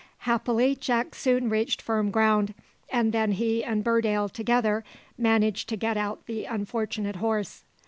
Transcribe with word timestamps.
Happily, 0.25 0.75
Jack 0.75 1.13
soon 1.13 1.47
reached 1.47 1.79
firm 1.79 2.09
ground, 2.09 2.55
and 2.89 3.13
then 3.13 3.33
he 3.33 3.63
and 3.63 3.83
Burdale 3.83 4.29
together 4.29 4.83
managed 5.15 5.69
to 5.69 5.75
get 5.77 5.95
out 5.95 6.25
the 6.25 6.45
unfortunate 6.45 7.17
horse. 7.17 7.63